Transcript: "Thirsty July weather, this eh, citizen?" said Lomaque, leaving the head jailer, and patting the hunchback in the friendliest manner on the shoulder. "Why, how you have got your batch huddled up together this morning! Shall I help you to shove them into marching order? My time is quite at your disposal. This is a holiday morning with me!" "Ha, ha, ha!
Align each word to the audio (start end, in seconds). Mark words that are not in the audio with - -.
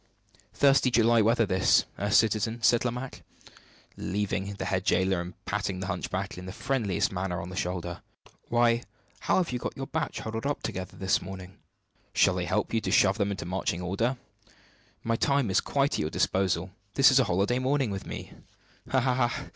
"Thirsty 0.55 0.89
July 0.89 1.21
weather, 1.21 1.45
this 1.45 1.85
eh, 1.99 2.09
citizen?" 2.09 2.59
said 2.63 2.83
Lomaque, 2.83 3.21
leaving 3.95 4.55
the 4.55 4.65
head 4.65 4.83
jailer, 4.83 5.21
and 5.21 5.35
patting 5.45 5.79
the 5.79 5.85
hunchback 5.85 6.39
in 6.39 6.47
the 6.47 6.51
friendliest 6.51 7.11
manner 7.11 7.39
on 7.39 7.49
the 7.49 7.55
shoulder. 7.55 8.01
"Why, 8.49 8.81
how 9.19 9.35
you 9.37 9.43
have 9.45 9.57
got 9.59 9.77
your 9.77 9.85
batch 9.85 10.21
huddled 10.21 10.47
up 10.47 10.63
together 10.63 10.97
this 10.97 11.21
morning! 11.21 11.59
Shall 12.15 12.39
I 12.39 12.45
help 12.45 12.73
you 12.73 12.81
to 12.81 12.89
shove 12.89 13.19
them 13.19 13.29
into 13.29 13.45
marching 13.45 13.83
order? 13.83 14.17
My 15.03 15.17
time 15.17 15.51
is 15.51 15.61
quite 15.61 15.93
at 15.93 15.99
your 15.99 16.09
disposal. 16.09 16.71
This 16.95 17.11
is 17.11 17.19
a 17.19 17.25
holiday 17.25 17.59
morning 17.59 17.91
with 17.91 18.07
me!" 18.07 18.33
"Ha, 18.89 18.99
ha, 18.99 19.27
ha! 19.27 19.49